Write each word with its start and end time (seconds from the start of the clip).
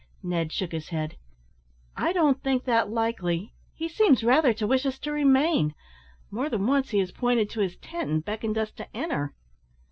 Ned 0.23 0.51
shook 0.51 0.71
his 0.71 0.89
head. 0.89 1.15
"I 1.95 2.11
don't 2.11 2.41
think 2.41 2.63
that 2.63 2.89
likely; 2.89 3.53
he 3.75 3.87
seems 3.87 4.23
rather 4.23 4.51
to 4.51 4.65
wish 4.65 4.83
us 4.83 4.97
to 4.97 5.11
remain; 5.11 5.75
more 6.31 6.49
than 6.49 6.65
once 6.65 6.89
he 6.89 6.97
has 6.97 7.11
pointed 7.11 7.51
to 7.51 7.59
his 7.61 7.75
tent, 7.77 8.09
and 8.09 8.25
beckoned 8.25 8.57
us 8.57 8.71
to 8.71 8.97
enter." 8.97 9.35